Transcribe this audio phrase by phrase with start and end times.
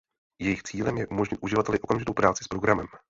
[0.39, 2.87] Jejich cílem je umožnit uživateli okamžitou práci s programem.